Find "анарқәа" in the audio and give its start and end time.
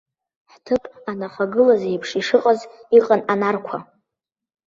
3.33-3.77